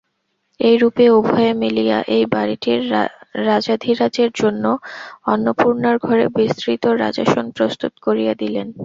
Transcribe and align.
এইরূপে 0.59 1.05
উভয়ে 1.17 1.51
মিলিয়া 1.61 1.97
এই 2.15 2.23
বাড়িটির 2.33 2.81
রাজাধিরাজের 3.45 4.29
জন্য 4.35 4.63
অন্নপূর্ণার 5.25 5.97
ঘরে 5.99 6.25
বিস্তৃত 6.37 6.83
রাজাসন 7.03 7.45
প্রস্তুত 7.57 7.93
করিয়া 8.05 8.33
দিলেন। 8.41 8.67